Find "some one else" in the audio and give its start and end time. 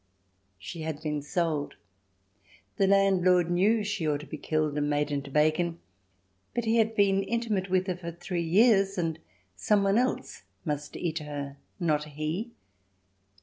9.55-10.41